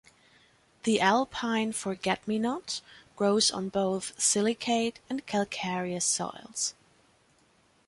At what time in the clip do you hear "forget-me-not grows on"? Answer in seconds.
1.73-3.69